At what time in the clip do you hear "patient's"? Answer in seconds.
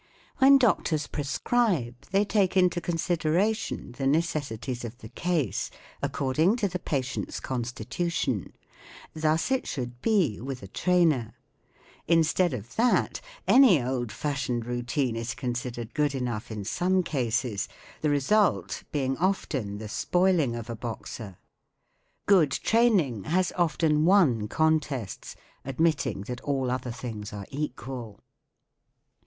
6.79-7.39